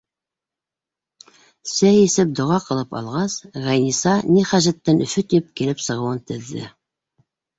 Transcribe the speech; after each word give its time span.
Сәй 1.71 1.99
эсеп, 2.05 2.31
доға 2.39 2.55
ҡылып 2.69 2.97
алғас, 3.01 3.35
Ғәйнисә 3.67 4.15
ни 4.31 4.47
хәжәттән 4.53 5.05
Өфө 5.09 5.25
тип 5.35 5.53
килеп 5.61 5.85
сығыуын 5.89 6.25
теҙҙе. 6.33 6.65